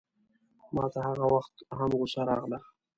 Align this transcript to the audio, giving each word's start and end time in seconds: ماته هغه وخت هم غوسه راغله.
ماته 0.75 0.99
هغه 1.07 1.25
وخت 1.35 1.55
هم 1.77 1.91
غوسه 1.97 2.21
راغله. 2.29 2.59